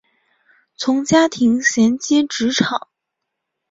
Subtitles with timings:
[0.77, 2.87] 从家庭衔接职场